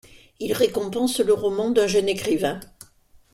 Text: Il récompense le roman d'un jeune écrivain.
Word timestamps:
Il 0.39 0.53
récompense 0.53 1.19
le 1.19 1.31
roman 1.33 1.69
d'un 1.69 1.85
jeune 1.85 2.09
écrivain. 2.09 2.59